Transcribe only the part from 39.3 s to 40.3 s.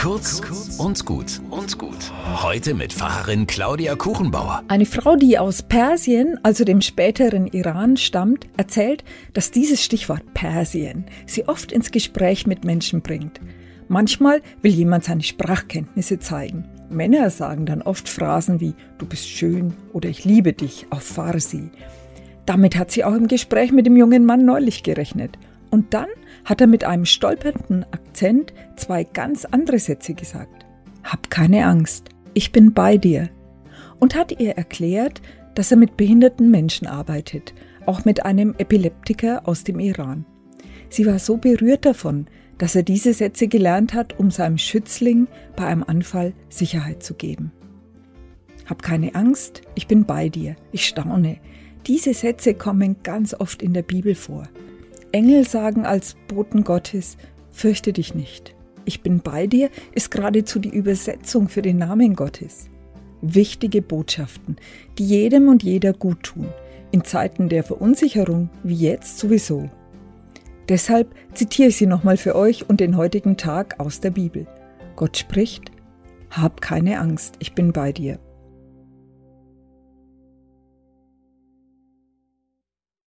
aus dem Iran.